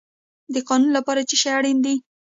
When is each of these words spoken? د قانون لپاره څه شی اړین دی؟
د 0.53 0.55
قانون 0.67 0.91
لپاره 0.97 1.21
څه 1.29 1.35
شی 1.41 1.49
اړین 1.57 1.77
دی؟ 1.85 1.95